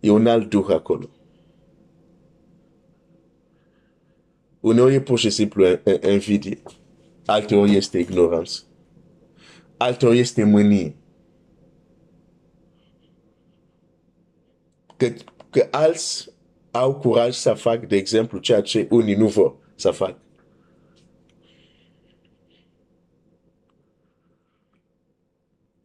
E 0.00 0.10
un 0.10 0.26
alt 0.26 0.50
Duh 0.50 0.66
acolo. 0.68 1.10
Uneori 4.60 4.94
e 4.94 5.00
pur 5.00 5.18
și 5.18 5.30
simplu 5.30 5.66
invidie. 6.02 6.62
Alteori 7.26 7.76
este 7.76 7.98
ignoranță. 7.98 8.62
Alteori 9.76 10.18
este 10.18 10.44
mânie. 10.44 10.96
Că, 14.96 15.12
că 15.50 15.68
alți 15.70 16.28
au 16.70 16.94
curaj 16.94 17.34
să 17.34 17.52
fac, 17.52 17.86
de 17.86 17.96
exemplu, 17.96 18.38
ceea 18.38 18.60
ce 18.60 18.86
unii 18.90 19.14
nu 19.14 19.26
vor 19.26 19.56
să 19.74 19.90
fac. 19.90 20.18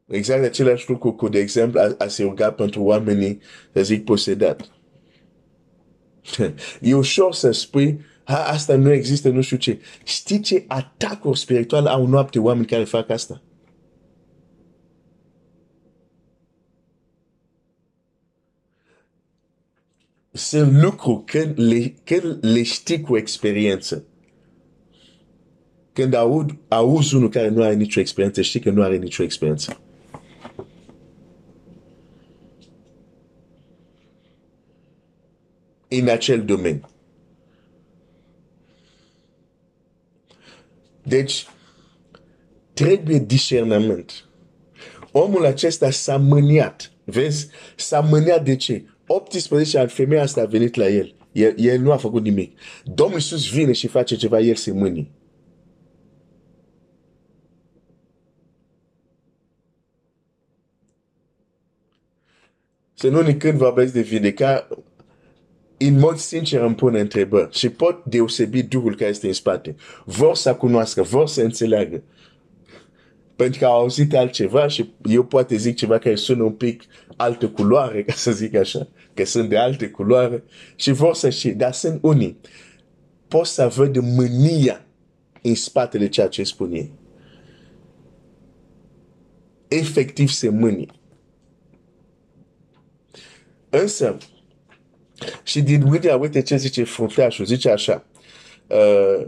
Exact 0.08 0.44
același 0.44 0.90
lucru 0.90 1.14
cu, 1.14 1.28
de 1.28 1.40
exemplu, 1.40 1.80
a, 1.80 1.96
a 1.98 2.08
se 2.08 2.24
ruga 2.24 2.52
pentru 2.52 2.84
oamenii, 2.84 3.40
să 3.74 3.84
zic, 3.84 4.04
posedat. 4.04 4.70
e 6.82 6.96
ușor 6.96 7.34
să 7.34 7.52
spui, 7.52 8.00
ha, 8.26 8.44
asta 8.48 8.76
nu 8.76 8.92
există, 8.92 9.30
nu 9.30 9.42
știu 9.42 9.58
ce. 9.58 9.80
Știi 10.04 10.40
ce 10.40 10.64
atacuri 10.68 11.40
spirituale 11.40 11.90
au 11.90 12.08
noapte 12.08 12.40
oameni 12.40 12.66
care 12.66 12.84
fac 12.84 13.10
asta? 13.10 13.42
Sunt 20.32 20.82
lucruri 20.82 21.24
când 21.26 21.60
le, 21.60 21.96
când 22.04 22.38
le 22.42 22.64
știi 22.64 23.02
cu 23.02 23.18
experiență. 23.18 24.06
Când 25.94 26.14
aud, 26.14 26.58
auzi 26.68 27.16
unul 27.16 27.30
care 27.30 27.50
nu 27.50 27.62
are 27.62 27.74
nicio 27.74 28.00
experiență, 28.00 28.42
știi 28.42 28.60
că 28.60 28.70
nu 28.70 28.82
are 28.82 28.98
nicio 28.98 29.24
experiență. 29.24 29.80
În 35.88 36.08
acel 36.08 36.46
domeniu. 36.46 36.95
Deci, 41.08 41.48
trebuie 42.74 43.20
discernământ. 43.20 44.26
Omul 45.12 45.46
acesta 45.46 45.90
s-a 45.92 46.18
mâniat. 46.18 46.92
Vezi? 47.04 47.48
S-a 47.76 48.00
mâniat 48.00 48.44
de 48.44 48.56
ce? 48.56 48.86
18 49.08 49.78
ani, 49.78 49.90
femeia 49.90 50.22
asta 50.22 50.42
a 50.42 50.46
venit 50.46 50.76
la 50.76 50.88
el. 50.88 51.16
El, 51.32 51.54
el 51.58 51.82
nu 51.82 51.92
a 51.92 51.98
făcut 51.98 52.24
nimic. 52.24 52.60
Domnul 52.84 53.18
Iisus 53.18 53.50
vine 53.50 53.72
și 53.72 53.88
face 53.88 54.16
ceva, 54.16 54.40
el 54.40 54.56
se 54.56 54.72
mâni. 54.72 55.12
Să 62.94 63.10
nu 63.10 63.36
când 63.38 63.58
vorbesc 63.58 63.94
de 63.94 64.02
vindeca, 64.02 64.68
în 65.78 66.00
mod 66.00 66.18
sincer 66.18 66.62
îmi 66.62 66.76
pun 66.76 66.96
întrebări 66.96 67.58
și 67.58 67.70
pot 67.70 68.04
deosebi 68.04 68.64
Duhul 68.64 68.96
care 68.96 69.10
este 69.10 69.28
în 69.28 69.34
spate. 69.34 69.76
Vor 70.06 70.36
să 70.36 70.56
cunoască, 70.56 71.02
vor 71.02 71.28
să 71.28 71.42
înțeleagă. 71.42 72.04
Pentru 73.36 73.60
că 73.60 73.66
au 73.66 73.80
auzit 73.80 74.14
altceva 74.14 74.68
și 74.68 74.94
eu 75.04 75.24
poate 75.24 75.56
zic 75.56 75.76
ceva 75.76 75.98
care 75.98 76.16
sună 76.16 76.44
un 76.44 76.52
pic 76.52 76.84
altă 77.16 77.50
culoare, 77.50 78.04
ca 78.04 78.14
să 78.14 78.32
zic 78.32 78.56
așa, 78.56 78.88
că 79.14 79.26
sunt 79.26 79.50
de 79.50 79.58
alte 79.58 79.90
culoare 79.90 80.44
și 80.76 80.92
vor 80.92 81.16
să 81.16 81.30
știe, 81.30 81.54
dar 81.54 81.74
sunt 81.74 82.00
unii. 82.02 82.40
Pot 83.28 83.46
să 83.46 83.68
văd 83.76 83.98
mânia 83.98 84.86
în 85.42 85.56
spatele 85.56 86.08
ceea 86.08 86.28
ce 86.28 86.44
spun 86.44 86.72
ei. 86.72 86.92
Efectiv 89.68 90.30
se 90.30 90.50
mânie. 90.50 90.88
Însă, 93.70 94.18
și 95.44 95.62
din 95.62 95.84
mânia, 95.84 96.16
uite 96.16 96.42
ce 96.42 96.58
zice 96.58 96.84
fruntașul, 96.84 97.46
zice 97.46 97.70
așa, 97.70 98.06
uh, 98.68 99.28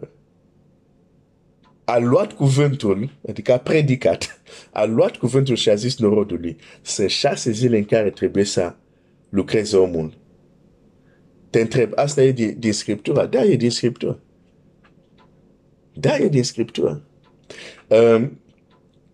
a 1.84 1.97
luat 1.97 2.34
cuvântul, 2.34 3.10
adică 3.28 3.54
a 3.54 3.58
predicat, 3.58 4.41
a 4.71 4.84
luat 4.84 5.15
cuvântul 5.15 5.56
și 5.56 5.69
a 5.69 5.76
zis 5.76 5.97
norodului, 5.97 6.58
sunt 6.82 7.10
șase 7.10 7.52
zile 7.52 7.78
în 7.78 7.86
care 7.86 8.10
trebuie 8.10 8.43
să 8.43 8.76
lucreze 9.30 9.78
omul. 9.78 10.17
Te 11.50 11.62
întreb, 11.62 11.91
asta 11.95 12.23
e 12.23 12.32
din, 12.32 12.56
din 12.60 12.73
Scriptura? 12.73 13.26
Da, 13.26 13.43
e 13.43 13.56
din 13.56 13.71
Scriptura. 13.71 14.19
Da, 15.93 16.17
e 16.17 16.28
din 16.28 16.43
Scriptura. 16.43 17.02
Um, 17.88 18.41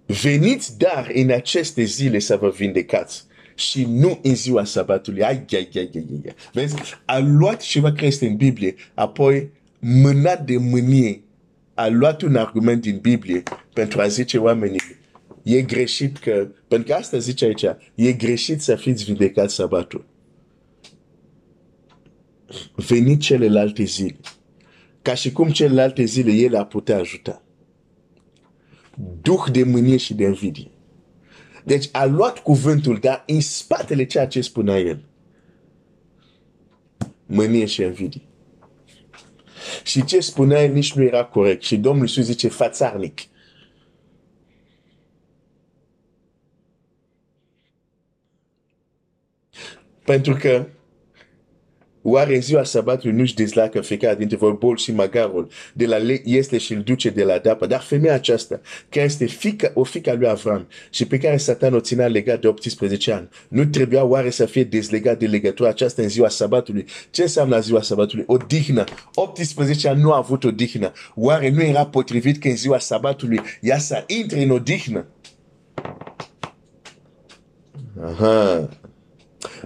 veniți 0.06 0.78
dar 0.78 1.12
în 1.14 1.30
aceste 1.30 1.84
zile 1.84 2.20
să 2.20 2.38
vă 2.38 2.50
vindecați 2.50 3.26
și 3.56 3.86
nu 3.90 4.20
în 4.24 4.36
ziua 4.36 4.64
sabatului. 4.64 5.24
Ai, 5.24 5.46
ai, 5.52 5.70
ai, 5.76 5.90
ai, 5.96 6.06
ai. 6.26 6.36
Vezi? 6.54 6.76
A 7.06 7.20
luat 7.20 7.62
ceva 7.62 7.92
care 7.92 8.06
este 8.06 8.28
în 8.28 8.36
Biblie, 8.36 8.76
apoi 8.94 9.52
mânat 9.80 10.46
de 10.46 10.58
mânie 10.58 11.24
a 11.74 11.88
luat 11.88 12.22
un 12.22 12.36
argument 12.36 12.82
din 12.82 12.98
Biblie 12.98 13.44
pentru 13.74 14.02
a 14.02 14.08
zice 14.08 14.38
oamenii, 14.38 14.82
e 15.44 15.62
greșit 15.62 16.18
că, 16.18 16.52
pentru 16.68 16.88
că 16.88 16.94
asta 16.94 17.18
zice 17.18 17.46
aici, 17.46 17.66
e 17.96 18.12
greșit 18.12 18.62
să 18.62 18.76
fiți 18.76 19.04
vindecat 19.04 19.50
sabatul. 19.50 20.06
venit 22.76 23.20
celelalte 23.20 23.84
zile. 23.84 24.20
Ca 25.02 25.14
și 25.14 25.32
cum 25.32 25.50
celelalte 25.50 26.04
zile 26.04 26.32
el 26.32 26.56
a 26.56 26.66
putea 26.66 26.98
ajuta. 27.00 27.44
Duh 29.22 29.44
de 29.52 29.64
mânie 29.64 29.98
și 29.98 30.14
de 30.14 30.24
invidie. 30.24 30.72
Deci 31.64 31.90
a 31.92 32.06
luat 32.06 32.40
cuvântul, 32.40 32.98
dar 32.98 33.24
în 33.28 33.42
spatele 33.42 34.06
ceea 34.06 34.28
ce 34.28 34.42
spunea 34.42 34.80
el. 34.80 35.04
Mânie 37.26 37.66
și 37.66 37.82
invidie. 37.82 38.22
Și 39.84 40.06
ce 40.06 40.20
spunea 40.20 40.64
el 40.64 40.74
nici 40.74 40.94
nu 40.94 41.04
era 41.04 41.26
corect. 41.26 41.64
Și 41.64 41.78
Domnul 41.78 42.06
Iisus 42.06 42.24
zice 42.24 42.48
fațarnic. 42.48 43.22
Pentru 50.04 50.34
că 50.34 50.68
Oare 52.06 52.36
în 52.36 52.42
ziua 52.42 52.64
sabatului 52.64 53.16
nu-și 53.16 53.36
dezlacă 53.36 53.82
fiecare 53.82 54.16
dintre 54.16 54.38
voi 54.38 54.56
bol 54.60 54.78
și 54.78 54.92
magarul 54.92 55.48
de 55.74 55.86
la 55.86 55.98
este 56.24 56.58
și 56.58 56.74
îl 56.74 56.82
duce 56.82 57.10
de 57.10 57.24
la 57.24 57.38
dapă. 57.38 57.66
Dar 57.66 57.82
femeia 57.82 58.14
aceasta, 58.14 58.62
care 58.90 59.06
este 59.06 59.26
fica, 59.26 59.72
o 59.74 59.84
fica 59.84 60.14
lui 60.14 60.28
Avram 60.28 60.68
și 60.90 61.08
pe 61.08 61.18
care 61.18 61.38
Satan 61.38 61.74
o 61.74 61.80
ținea 61.80 62.08
legat 62.08 62.42
de 62.42 62.48
18 62.48 63.12
ani, 63.12 63.30
nu 63.48 63.66
trebuia 63.66 64.04
oare 64.04 64.30
să 64.30 64.46
fie 64.46 64.64
dezlegat 64.64 65.20
de 65.20 65.26
legătura 65.26 65.70
aceasta 65.70 66.02
în 66.02 66.10
ziua 66.10 66.30
sabatului? 66.30 66.86
Ce 67.10 67.22
înseamnă 67.22 67.60
ziua 67.60 67.82
sabatului? 67.82 68.24
O 68.28 68.38
dihnă. 68.38 68.84
18 69.14 69.88
ani 69.88 70.02
nu 70.02 70.12
a 70.12 70.18
avut 70.18 70.44
o 70.44 70.52
dihnă. 70.52 70.92
Oare 71.16 71.50
nu 71.50 71.62
era 71.62 71.86
potrivit 71.86 72.42
că 72.42 72.48
în 72.48 72.56
ziua 72.56 72.80
sabatului 72.80 73.42
ea 73.62 73.78
să 73.78 74.04
intre 74.08 74.44
în 74.44 74.50
o 74.50 74.60
dihnă? 74.60 75.06
Aha. 78.02 78.70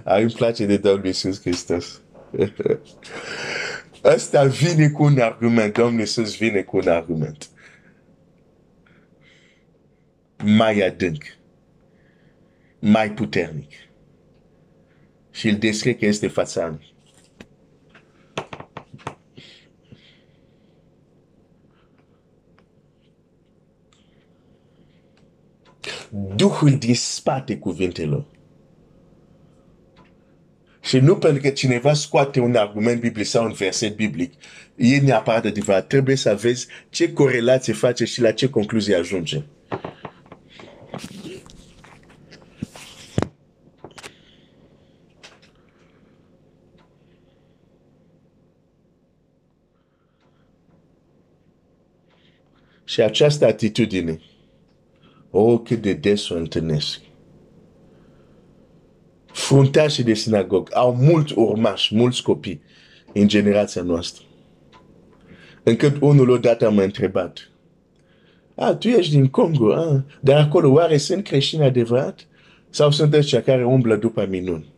Ai 0.04 0.22
îmi 0.22 0.30
place 0.30 0.66
de 0.66 0.76
Domnul 0.76 1.06
Iisus 1.06 1.40
Hristos. 1.40 2.00
Ăsta 4.04 4.44
vine 4.44 4.88
cu 4.88 5.02
un 5.02 5.18
argument, 5.18 5.74
Domnul 5.74 6.00
Iisus 6.00 6.36
vine 6.36 6.62
cu 6.62 6.76
un 6.76 6.88
argument. 6.88 7.48
Mai 10.44 10.80
adânc, 10.80 11.24
mai 12.78 13.12
puternic. 13.12 13.72
Și 15.30 15.48
îl 15.48 15.56
descrie 15.56 15.96
că 15.96 16.06
este 16.06 16.28
fața 16.28 16.78
Duhul 26.34 26.78
din 26.78 26.94
spate 26.94 27.58
cuvintelor 27.58 28.24
și 30.88 30.98
nu 30.98 31.16
pentru 31.16 31.42
că 31.42 31.48
cineva 31.48 31.94
scoate 31.94 32.40
un 32.40 32.54
argument 32.54 33.00
biblic 33.00 33.26
sau 33.26 33.44
un 33.44 33.52
verset 33.52 33.96
biblic, 33.96 34.32
e 34.76 34.98
neapărat 34.98 35.44
adevărat. 35.44 35.86
Trebuie 35.86 36.16
să 36.16 36.38
vezi 36.40 36.66
ce 36.90 37.12
corelație 37.12 37.72
face 37.72 38.04
și 38.04 38.20
la 38.20 38.32
ce 38.32 38.50
concluzie 38.50 38.94
ajunge. 38.94 39.42
Și 52.84 53.00
această 53.00 53.46
atitudine, 53.46 54.20
oh, 55.30 55.60
cât 55.64 55.82
de 55.82 55.92
des 55.92 56.28
o 56.28 56.36
întâlnesc 56.36 57.07
fruntașii 59.48 60.04
de 60.04 60.14
sinagog 60.14 60.70
au 60.72 60.94
mulți 60.94 61.32
urmași, 61.36 61.94
mulți 61.94 62.22
copii 62.22 62.62
în 63.12 63.28
generația 63.28 63.82
noastră. 63.82 64.24
Încât 65.62 65.96
unul 66.00 66.30
odată 66.30 66.70
m-a 66.70 66.82
întrebat, 66.82 67.50
a, 68.54 68.74
tu 68.74 68.88
ești 68.88 69.12
din 69.14 69.26
Congo, 69.26 69.72
a? 69.72 70.04
dar 70.20 70.40
acolo 70.40 70.72
oare 70.72 70.96
sunt 70.96 71.24
creștini 71.24 71.64
adevărat? 71.64 72.26
Sau 72.70 72.90
sunt 72.90 73.14
ăștia 73.14 73.42
care 73.42 73.64
umblă 73.64 73.96
după 73.96 74.26
minuni? 74.30 74.72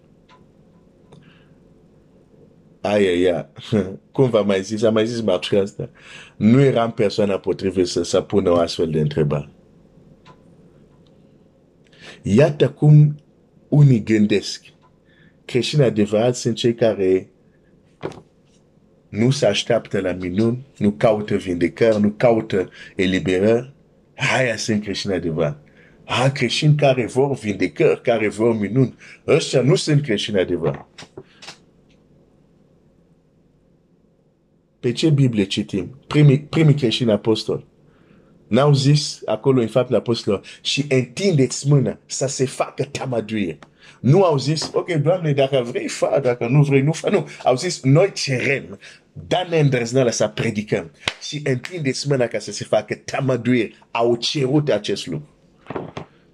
Aia, 2.80 3.20
ia, 3.20 3.50
cum 4.12 4.30
v-am 4.30 4.46
mai 4.46 4.62
zis, 4.62 4.82
am 4.82 4.92
mai 4.92 5.06
zis 5.06 5.20
marțul 5.20 5.60
asta, 5.60 5.90
nu 6.36 6.60
eram 6.60 6.92
persoana 6.92 7.38
potrivită 7.38 7.86
să, 7.86 8.02
să 8.02 8.20
pună 8.20 8.50
o 8.50 8.56
astfel 8.56 8.90
de 8.90 9.00
întrebare. 9.00 9.50
Iată 12.22 12.68
cum 12.68 13.14
unii 13.70 14.02
gândesc. 14.02 14.64
Creștini 15.44 15.82
adevărați 15.82 16.40
sunt 16.40 16.56
cei 16.56 16.74
care 16.74 17.30
nu 19.08 19.30
se 19.30 19.46
așteaptă 19.46 20.00
la 20.00 20.12
minuni, 20.12 20.66
nu 20.76 20.90
caută 20.90 21.36
vindecări, 21.36 22.00
nu 22.00 22.10
caută 22.10 22.70
eliberări. 22.96 23.74
Aia 24.36 24.56
sunt 24.56 24.82
creștini 24.82 25.14
adevărați. 25.14 25.58
Ha, 26.04 26.30
creștini 26.30 26.74
care 26.74 27.06
vor 27.06 27.38
vindecări, 27.38 28.02
care 28.02 28.28
vor 28.28 28.58
minuni. 28.58 28.94
Ăștia 29.26 29.60
nu 29.60 29.74
sunt 29.74 30.02
creștini 30.02 30.40
adevărați. 30.40 30.88
Pe 34.80 34.92
ce 34.92 35.10
Biblie 35.10 35.44
citim? 35.44 35.98
Primii, 36.06 36.40
primii 36.40 36.74
creștini 36.74 37.12
apostoli. 37.12 37.66
N-au 38.50 38.74
zis 38.74 39.20
acolo 39.24 39.60
în 39.60 39.68
faptul 39.68 39.96
apostolilor 39.96 40.46
și 40.60 40.84
întindeți 40.88 41.68
mâna 41.68 41.98
să 42.06 42.26
se 42.26 42.46
facă 42.46 42.84
tamaduie. 42.84 43.58
Nu 44.00 44.24
au 44.24 44.38
zis, 44.38 44.70
ok, 44.72 44.92
Doamne, 44.92 45.32
dacă 45.32 45.62
vrei, 45.70 45.88
fa, 45.88 46.18
dacă 46.22 46.46
nu 46.46 46.62
vrei, 46.62 46.82
nu 46.82 46.92
fa. 46.92 47.10
Nu, 47.10 47.26
au 47.44 47.56
zis, 47.56 47.82
noi 47.82 48.12
cerem, 48.12 48.78
dă-ne 49.12 49.58
îndrăznălă 49.58 50.10
să 50.10 50.28
predicăm 50.28 50.90
și 51.22 51.40
întindeți 51.44 52.08
mâna 52.08 52.26
ca 52.26 52.38
să 52.38 52.52
se 52.52 52.64
facă 52.64 52.94
tamaduie. 53.04 53.70
Au 53.90 54.16
cerut 54.16 54.68
acest 54.68 55.06
lucru. 55.06 55.28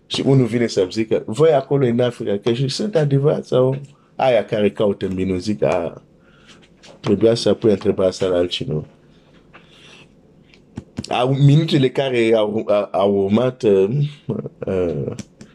Și 0.06 0.22
unul 0.26 0.46
vine 0.46 0.66
să-mi 0.66 0.92
zică, 0.92 1.22
voi 1.26 1.52
acolo 1.52 1.86
în 1.86 2.00
Africa, 2.00 2.38
că 2.38 2.52
și 2.52 2.68
sunt 2.68 2.96
adevărat 2.96 3.44
sau 3.44 3.80
aia 4.16 4.44
care 4.44 4.70
caută 4.70 5.06
în 5.06 5.14
minuni, 5.14 5.40
zic, 5.40 5.62
a, 5.62 6.02
trebuia 7.00 7.34
să 7.34 7.54
pui 7.54 7.70
întrebarea 7.70 8.08
asta 8.10 8.26
la 8.26 8.36
altcineva 8.36 8.86
minutele 11.38 11.90
care 11.90 12.32
au, 12.34 12.66
au 12.90 13.14
urmat 13.14 13.62
uh, 13.62 13.88
uh, 14.66 15.14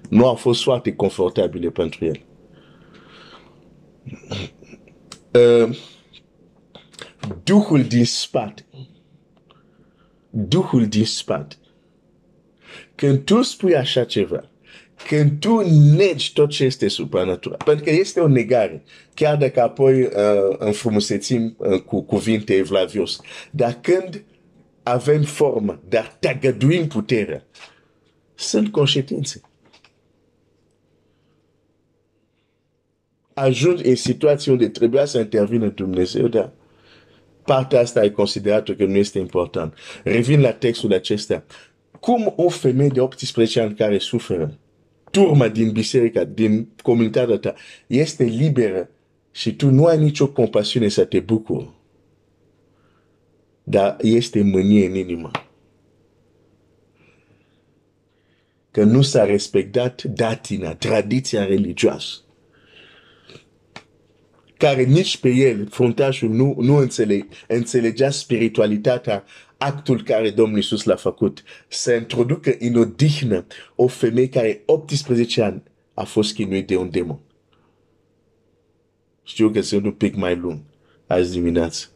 nu 0.10 0.27
au 0.27 0.36
fost 0.36 0.63
foarte 0.63 0.93
confortabile 0.95 1.69
pentru 1.69 2.06
el. 2.06 2.21
Uh, 5.34 5.75
Duhul 7.43 7.84
din 7.84 8.06
spate. 8.06 8.65
Duhul 10.30 10.88
din 10.88 11.06
spate. 11.06 11.56
Când 12.95 13.23
tu 13.23 13.41
spui 13.41 13.75
așa 13.75 14.04
ceva, 14.04 14.49
când 15.08 15.39
tu 15.39 15.60
negi 15.95 16.34
tot 16.34 16.49
ce 16.49 16.63
este 16.63 16.88
supranatural, 16.88 17.58
pentru 17.65 17.84
că 17.84 17.91
este 17.91 18.19
o 18.19 18.27
negare, 18.27 18.84
chiar 19.13 19.38
dacă 19.38 19.62
apoi 19.62 20.01
uh, 20.01 20.10
înfrumusețim 20.58 21.56
uh, 21.58 21.82
cu 21.82 22.01
cuvinte 22.01 22.54
evlavios, 22.54 23.19
dar 23.51 23.77
când 23.82 24.23
avem 24.84 25.22
formă, 25.22 25.82
dar 25.89 26.17
tăgăduim 26.20 26.88
puterea. 26.88 27.46
Sunt 28.36 28.72
conștiințe. 28.72 29.41
Ajung 33.34 33.86
în 33.86 33.96
situații 33.96 34.52
unde 34.52 34.67
trebuia 34.70 35.06
să 35.06 35.20
intervină 35.20 35.67
Dumnezeu, 35.67 36.28
dar 36.28 36.52
partea 37.44 37.80
asta 37.80 38.04
e 38.04 38.10
considerată 38.10 38.76
că 38.76 38.86
nu 38.86 38.96
este 38.96 39.20
important. 39.20 39.74
Revin 40.04 40.41
la 40.41 40.54
textul 40.54 40.94
acesta. 40.94 41.44
Cum 42.00 42.34
o 42.36 42.50
femeie 42.50 42.89
de 42.89 43.02
18 43.02 43.62
ani 43.62 43.76
care 43.76 43.98
suferă, 43.98 44.60
turma 45.12 45.48
din 45.48 45.72
biserica, 45.72 46.24
din 46.24 46.70
comunitatea 46.84 47.38
ta, 47.38 47.54
este 47.88 48.24
liberă 48.24 48.89
și 49.32 49.56
tu 49.56 49.70
nu 49.70 49.86
ai 49.86 49.98
nicio 49.98 50.28
compasiune 50.28 50.88
să 50.88 51.06
te 51.06 51.20
bucuri 51.20 51.70
dar 53.71 53.97
este 54.01 54.41
mânie 54.41 54.86
în 54.86 54.95
inimă. 54.95 55.31
Că 58.71 58.84
nu 58.84 59.01
s-a 59.01 59.25
respectat 59.25 60.03
datina, 60.03 60.75
tradiția 60.75 61.45
religioasă. 61.45 62.17
Care 64.57 64.84
nici 64.84 65.17
pe 65.17 65.29
el, 65.29 65.67
fruntașul, 65.69 66.29
nu, 66.29 66.55
nu 66.60 66.75
înțeleg, 66.75 67.27
înțelegea 67.47 68.10
spiritualitatea, 68.10 69.23
actul 69.57 70.03
care 70.03 70.29
Domnul 70.29 70.57
Iisus 70.57 70.84
l-a 70.84 70.95
făcut. 70.95 71.43
Să 71.67 71.93
introducă 71.93 72.55
în 72.60 72.75
odihnă 72.75 73.45
o 73.75 73.88
femeie 73.88 74.29
care 74.29 74.62
18 74.65 75.41
ani 75.41 75.63
a 75.93 76.03
fost 76.03 76.34
chinuit 76.34 76.67
de 76.67 76.75
un 76.75 76.89
demon. 76.89 77.19
Știu 79.23 79.49
că 79.49 79.62
sunt 79.62 79.86
un 79.86 79.91
pic 79.91 80.15
mai 80.15 80.36
lung 80.36 80.60
azi 81.07 81.31
dimineață. 81.31 81.90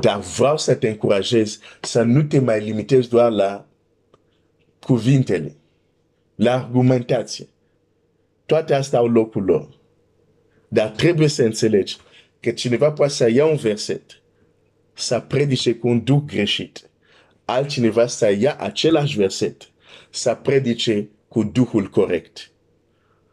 Dar 0.00 0.20
vreau 0.20 0.58
să 0.58 0.74
te 0.74 0.88
încurajez 0.88 1.58
să 1.80 2.02
nu 2.02 2.22
te 2.22 2.38
mai 2.38 2.60
limitezi 2.60 3.08
doar 3.08 3.30
la 3.30 3.66
cuvintele, 4.80 5.56
la 6.34 6.54
argumentație. 6.54 7.48
Toate 8.46 8.74
astea 8.74 8.98
au 8.98 9.08
locul 9.08 9.44
lor. 9.44 9.68
Dar 10.68 10.88
trebuie 10.88 11.28
să 11.28 11.42
înțelegi 11.42 11.96
că 12.40 12.50
cineva 12.50 12.92
poate 12.92 13.12
să 13.12 13.30
ia 13.30 13.46
un 13.46 13.56
verset, 13.56 14.02
să 14.92 15.20
predice 15.20 15.74
cu 15.74 15.88
un 15.88 16.04
duc 16.04 16.24
greșit. 16.24 16.90
Altcineva 17.44 18.06
să 18.06 18.30
ia 18.38 18.56
același 18.56 19.16
verset, 19.16 19.70
să 20.10 20.38
predice 20.42 21.08
cu 21.28 21.42
duhul 21.42 21.88
corect. 21.88 22.50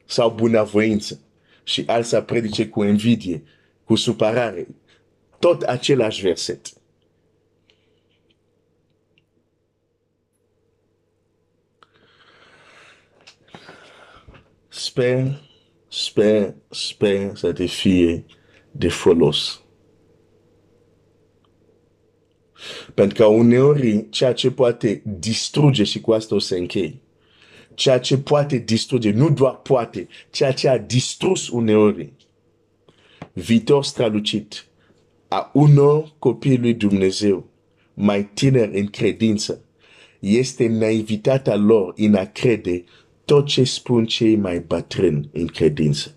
Sau 0.05 0.31
bunăvoință. 0.31 1.19
Și 1.63 1.83
alt 1.87 2.05
să 2.05 2.21
predice 2.21 2.67
cu 2.67 2.83
invidie, 2.83 3.43
cu 3.83 3.95
supărare. 3.95 4.67
Tot 5.39 5.61
același 5.61 6.21
verset. 6.21 6.73
Sper, 14.67 15.41
sper, 15.87 16.55
sper 16.69 17.35
să 17.35 17.53
te 17.53 17.65
fie 17.65 18.25
de 18.71 18.89
folos. 18.89 19.61
Pentru 22.93 23.17
că 23.17 23.25
uneori 23.25 24.09
ceea 24.09 24.33
ce 24.33 24.51
poate 24.51 25.01
distruge 25.05 25.83
și 25.83 26.01
cu 26.01 26.11
asta 26.11 26.35
o 26.35 26.39
să 26.39 26.55
închei, 26.55 27.01
ceea 27.73 27.99
ce 27.99 28.17
poate 28.17 28.57
distruge, 28.57 29.11
nu 29.11 29.29
doar 29.29 29.55
poate, 29.55 30.07
ceea 30.29 30.53
ce 30.53 30.67
a 30.67 30.77
distrus 30.77 31.47
uneori 31.47 32.13
viitor 33.33 33.83
strălucit 33.83 34.68
a 35.29 35.49
unor 35.53 36.13
copii 36.19 36.57
lui 36.57 36.73
Dumnezeu 36.73 37.47
mai 37.93 38.29
tineri 38.33 38.79
în 38.79 38.85
credință 38.85 39.63
este 40.19 40.67
naivitatea 40.67 41.55
lor 41.55 41.93
în 41.95 42.15
a 42.15 42.25
crede 42.25 42.83
tot 43.25 43.45
ce 43.45 43.63
spun 43.63 44.05
cei 44.05 44.35
mai 44.35 44.59
bătrâni 44.59 45.29
în 45.33 45.47
credință. 45.47 46.15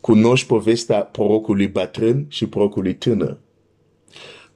Cunoști 0.00 0.46
povestea 0.46 1.00
prorocului 1.00 1.68
bătrân 1.68 2.26
și 2.28 2.46
prorocului 2.46 2.94
tânăr. 2.94 3.38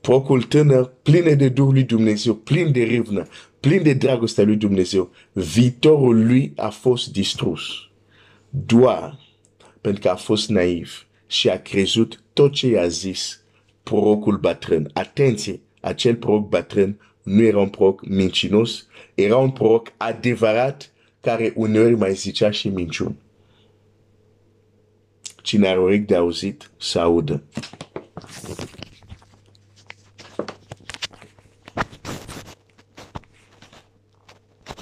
Prorocul 0.00 0.42
tânăr, 0.42 0.92
plin 1.02 1.36
de 1.36 1.48
Duhul 1.48 1.72
lui 1.72 1.82
Dumnezeu, 1.82 2.34
plin 2.34 2.72
de 2.72 2.82
rivnă, 2.82 3.26
plin 3.60 3.82
de 3.82 3.92
dragostea 3.92 4.44
lui 4.44 4.56
Dumnezeu, 4.56 5.10
viitorul 5.32 6.26
lui 6.26 6.52
a 6.56 6.68
fost 6.68 7.12
distrus. 7.12 7.62
Doar 8.50 9.18
pentru 9.80 10.00
că 10.00 10.08
a 10.08 10.14
fost 10.14 10.48
naiv 10.48 11.05
și 11.26 11.48
a 11.48 11.62
crezut 11.62 12.22
tot 12.32 12.52
ce 12.52 12.66
i-a 12.66 12.86
zis 12.86 13.40
prorocul 13.82 14.36
bătrân. 14.36 14.90
Atenție, 14.92 15.60
acel 15.80 16.16
proroc 16.16 16.48
bătrân 16.48 17.00
nu 17.22 17.42
era 17.42 17.58
un 17.58 17.68
proroc 17.68 18.06
mincinos, 18.06 18.86
era 19.14 19.36
un 19.36 19.50
proroc 19.50 19.92
adevărat 19.96 20.92
care 21.20 21.52
uneori 21.56 21.94
mai 21.94 22.14
zicea 22.14 22.50
și 22.50 22.68
minciuni. 22.68 23.18
Cine 25.42 25.68
are 25.68 25.78
urechi 25.78 26.04
de 26.04 26.16
auzit, 26.16 26.70
să 26.78 26.98
audă. 26.98 27.42